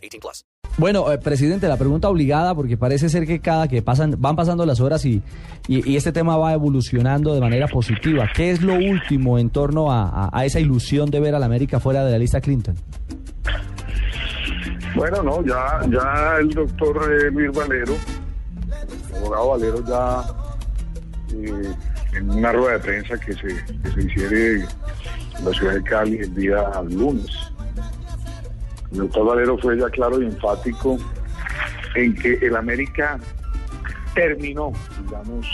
[0.00, 0.44] 18 plus.
[0.78, 4.64] Bueno, eh, presidente, la pregunta obligada, porque parece ser que cada que pasan, van pasando
[4.64, 5.22] las horas y,
[5.68, 8.28] y, y este tema va evolucionando de manera positiva.
[8.34, 11.46] ¿Qué es lo último en torno a, a- a esa ilusión de ver a la
[11.46, 12.76] América fuera de la lista Clinton?
[14.94, 17.94] Bueno, no, ya, ya el doctor eh, Luis Valero,
[19.10, 20.24] el abogado Valero ya
[21.34, 21.74] eh,
[22.16, 23.40] en una rueda de prensa que se,
[23.82, 27.30] que se hiciere en la ciudad de Cali el día lunes,
[28.92, 30.98] el doctor Valero fue ya claro y enfático
[31.94, 33.18] en que el América
[34.14, 34.72] terminó,
[35.04, 35.46] digamos,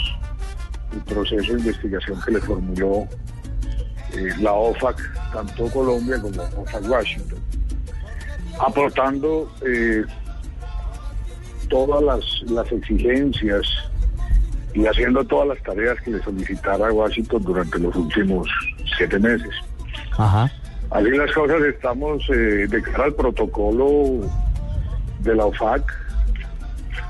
[0.93, 3.07] el proceso de investigación que le formuló
[4.13, 4.97] eh, la OFAC,
[5.31, 7.39] tanto Colombia como OFAC Washington
[8.59, 10.03] aportando eh,
[11.69, 12.03] todas
[12.49, 13.67] las, exigencias
[14.73, 18.47] y haciendo todas las tareas que le solicitara Washington durante los últimos
[18.97, 19.53] siete meses.
[20.17, 20.51] Ajá.
[20.89, 24.21] Así las cosas estamos eh, de cara al protocolo
[25.19, 25.93] de la OFAC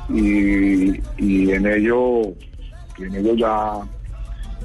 [0.10, 1.00] y,
[1.52, 2.22] en ello
[2.98, 3.74] en ello ya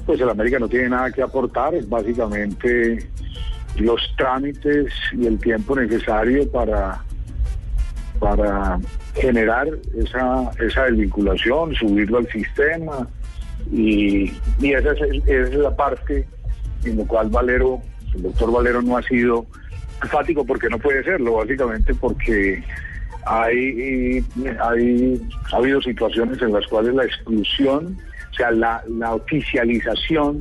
[0.05, 3.07] pues el América no tiene nada que aportar, es básicamente
[3.77, 7.03] los trámites y el tiempo necesario para
[8.19, 8.79] para
[9.15, 13.07] generar esa, esa desvinculación, subirlo al sistema
[13.71, 16.25] y, y esa, es, esa es la parte
[16.85, 17.81] en la cual Valero,
[18.15, 19.45] el doctor Valero no ha sido
[20.01, 22.63] enfático porque no puede serlo, básicamente porque
[23.25, 24.23] hay,
[24.61, 27.97] hay ha habido situaciones en las cuales la exclusión,
[28.31, 30.39] o sea, la, la oficialización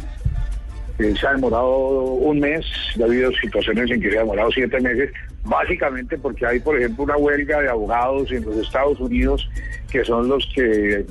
[0.98, 2.66] eh, se ha demorado un mes,
[3.00, 5.10] ha habido situaciones en que se ha demorado siete meses,
[5.44, 9.48] básicamente porque hay, por ejemplo, una huelga de abogados en los Estados Unidos
[9.90, 11.04] que son los que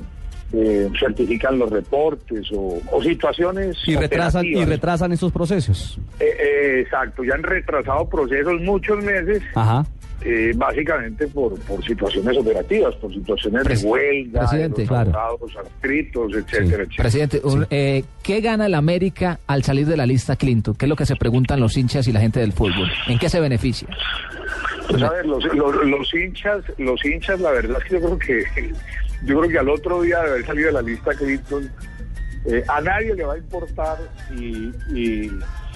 [0.52, 3.76] eh, certifican los reportes o, o situaciones.
[3.86, 5.98] Y retrasan, y retrasan esos procesos.
[6.20, 9.84] Eh, eh, exacto, ya han retrasado procesos muchos meses, Ajá.
[10.24, 15.38] eh, básicamente por, por situaciones operativas, por situaciones Pres- de huelga, presidente, de los claro.
[15.60, 16.86] adscritos, etcétera, etcétera.
[16.96, 20.74] Presidente, un- eh, ¿qué gana el América al salir de la lista Clinton?
[20.74, 22.90] ¿Qué es lo que se preguntan los hinchas y la gente del fútbol?
[23.08, 23.88] ¿En qué se beneficia?
[24.88, 28.18] Pues a ver, los, los, los hinchas, los hinchas, la verdad es que yo creo
[28.18, 28.72] que
[29.24, 31.70] yo creo que al otro día de haber salido de la lista Clinton,
[32.46, 33.98] eh, a nadie le va a importar
[34.36, 35.30] y, y,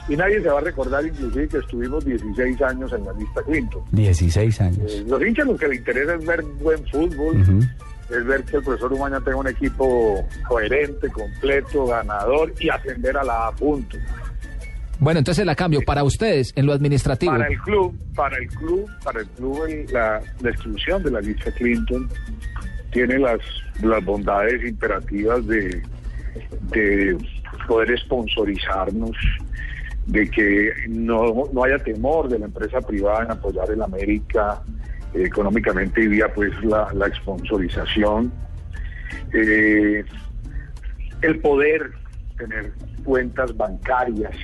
[0.09, 3.83] y nadie se va a recordar inclusive que estuvimos 16 años en la lista Clinton.
[3.93, 4.93] 16 años.
[4.93, 7.45] Eh, los hinchas lo que les interesa es ver buen fútbol,
[8.11, 13.25] es ver que el profesor Umaña tenga un equipo coherente, completo, ganador y ascender a
[13.25, 13.97] la A punto.
[14.99, 15.83] Bueno, entonces la cambio.
[15.85, 19.93] Para ustedes, en lo administrativo, Para el club, para el club, para el club el-
[19.93, 22.09] la, la exclusión de la lista Clinton
[22.93, 23.41] tiene las,
[23.83, 25.83] las bondades imperativas de,
[26.71, 27.17] de
[27.67, 29.17] poder sponsorizarnos,
[30.07, 34.63] de que no, no haya temor de la empresa privada en apoyar el América
[35.15, 38.33] económicamente y vía pues la, la sponsorización.
[39.33, 40.05] Eh,
[41.23, 41.91] el poder
[42.37, 42.73] tener
[43.05, 44.37] cuentas bancarias,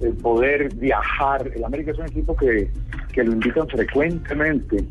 [0.00, 1.50] el poder viajar.
[1.54, 2.70] El América es un equipo que,
[3.12, 4.84] que lo invitan frecuentemente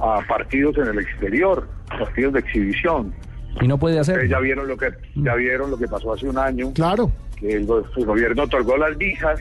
[0.00, 3.12] a partidos en el exterior, partidos de exhibición.
[3.60, 4.14] Y no puede hacer.
[4.14, 7.12] Ustedes ya vieron lo que ya vieron lo que pasó hace un año, Claro.
[7.36, 9.38] que el, go- el gobierno otorgó las visas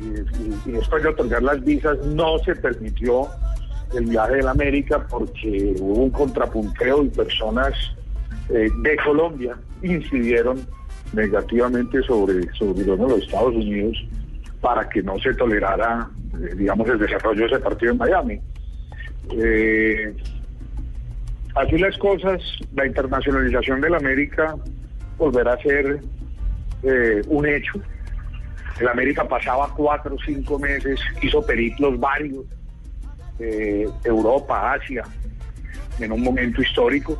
[0.00, 3.26] y, y- y después de otorgar las visas no se permitió
[3.94, 7.72] el viaje del América porque hubo un contrapunteo y personas
[8.48, 10.58] eh, de Colombia incidieron
[11.12, 13.96] negativamente sobre, sobre de los Estados Unidos
[14.60, 18.40] para que no se tolerara, eh, digamos, el desarrollo de ese partido en Miami.
[19.32, 20.14] Eh,
[21.54, 22.40] así las cosas,
[22.74, 24.54] la internacionalización del América
[25.18, 26.00] volverá a ser
[26.82, 27.80] eh, un hecho.
[28.80, 32.44] El América pasaba cuatro o cinco meses, hizo periplos varios,
[33.38, 35.02] eh, Europa, Asia,
[35.98, 37.18] en un momento histórico.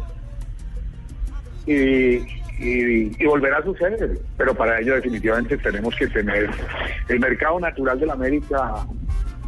[1.67, 2.19] Y,
[2.61, 6.49] y- volverá a suceder, pero para ello definitivamente tenemos que tener
[7.09, 8.87] el mercado natural de la América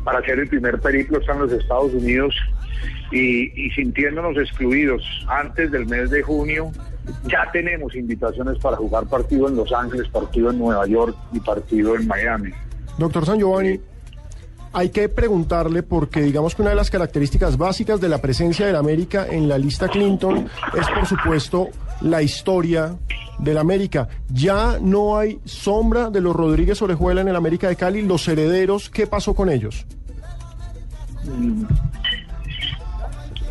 [0.03, 2.35] para hacer el primer periplo está en los Estados Unidos
[3.11, 6.71] y, y sintiéndonos excluidos antes del mes de junio,
[7.25, 11.97] ya tenemos invitaciones para jugar partido en Los Ángeles, partido en Nueva York y partido
[11.97, 12.51] en Miami.
[12.99, 13.81] Doctor San Giovanni,
[14.73, 18.77] hay que preguntarle porque digamos que una de las características básicas de la presencia del
[18.77, 20.49] América en la lista Clinton
[20.79, 21.69] es por supuesto
[22.01, 22.97] la historia
[23.39, 24.09] del América.
[24.29, 28.91] Ya no hay sombra de los Rodríguez Orejuela en el América de Cali, los herederos,
[28.91, 29.87] ¿qué pasó con ellos?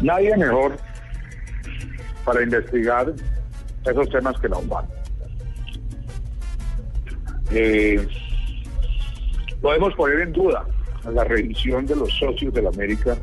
[0.02, 0.78] Nadie mejor
[2.24, 3.14] para investigar
[3.86, 4.86] esos temas que la.
[7.52, 8.06] Eh,
[9.62, 10.66] podemos poner en duda
[11.12, 13.16] la revisión de los socios de la América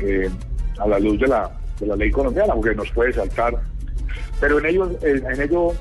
[0.00, 0.30] eh,
[0.78, 3.54] a la luz de la, de la ley colombiana, porque nos puede saltar.
[4.40, 5.72] Pero en ello, en, ello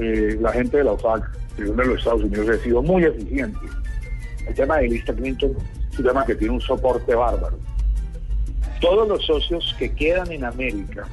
[0.00, 3.58] eh, la gente de la OFAC, de los Estados Unidos, ha sido muy eficiente.
[4.46, 5.56] El tema de lista Clinton
[5.98, 7.58] un tema que tiene un soporte bárbaro.
[8.80, 11.06] Todos los socios que quedan en América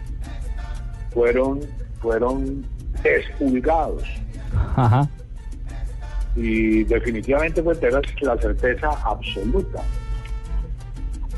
[1.11, 1.61] fueron,
[2.01, 2.65] fueron
[3.03, 4.03] expulgados.
[4.75, 5.09] Ajá.
[6.35, 9.83] Y definitivamente pues tener la certeza absoluta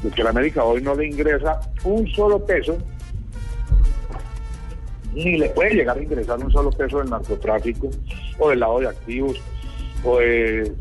[0.02, 2.78] de que la América hoy no le ingresa un solo peso,
[5.14, 7.90] ni le puede llegar a ingresar un solo peso del narcotráfico
[8.38, 9.42] o del lado de activos
[10.04, 10.74] o de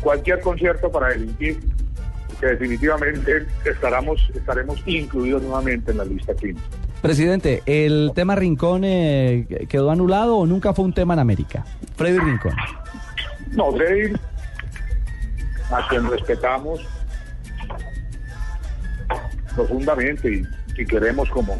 [0.00, 1.58] cualquier concierto para delinquir,
[2.40, 6.64] que definitivamente estaremos, estaremos incluidos nuevamente en la lista Clinton.
[7.02, 11.64] Presidente, ¿el tema Rincón eh, quedó anulado o nunca fue un tema en América?
[11.96, 12.54] Freddy Rincón.
[13.52, 14.12] No, Freddy,
[15.70, 16.80] a quien respetamos
[19.54, 21.56] profundamente y, y queremos como,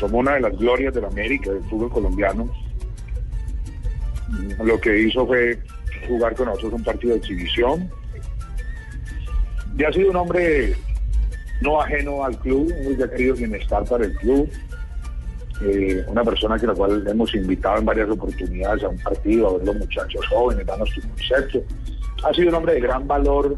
[0.00, 2.50] como una de las glorias de la América, del fútbol colombiano,
[4.62, 5.58] lo que hizo fue
[6.08, 7.90] jugar con nosotros un partido de exhibición.
[9.76, 10.74] Y ha sido un hombre
[11.62, 14.48] no ajeno al club, muy querido bienestar para el club.
[15.64, 19.58] Eh, una persona que la cual hemos invitado en varias oportunidades a un partido, a
[19.58, 21.62] ver los muchachos jóvenes, darnos su concepto.
[22.24, 23.56] Ha sido un hombre de gran valor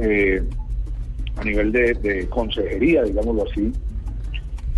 [0.00, 0.42] eh,
[1.36, 3.72] a nivel de, consejería, digámoslo así,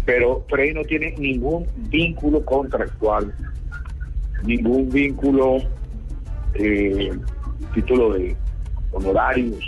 [0.05, 3.35] pero Frey no tiene ningún vínculo contractual,
[4.45, 5.59] ningún vínculo,
[6.55, 7.11] eh,
[7.75, 8.37] título de
[8.93, 9.65] honorarios,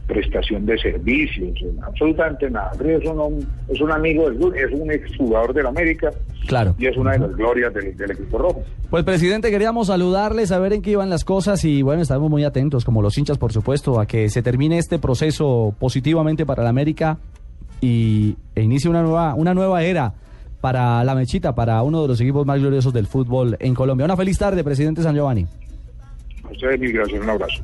[0.00, 2.70] prestación de servicios, absolutamente nada.
[2.72, 6.10] Frey es un, es un amigo del es un exjugador del América
[6.46, 6.74] Claro.
[6.78, 8.62] y es una de las glorias del, del equipo rojo.
[8.90, 12.84] Pues presidente, queríamos saludarle, saber en qué iban las cosas y bueno, estamos muy atentos,
[12.84, 17.18] como los hinchas por supuesto, a que se termine este proceso positivamente para la América
[17.80, 20.14] y e inicie una nueva, una nueva era
[20.60, 24.04] para la Mechita, para uno de los equipos más gloriosos del fútbol en Colombia.
[24.04, 25.46] Una feliz tarde, presidente San Giovanni.
[26.44, 27.62] A ustedes, mil gracias, un abrazo.